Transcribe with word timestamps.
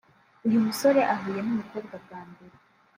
Iyo 0.45 0.55
umusore 0.61 0.99
ahuye 1.13 1.39
n’umukobwa 1.43 1.95
bwa 2.03 2.21
mbere 2.29 2.55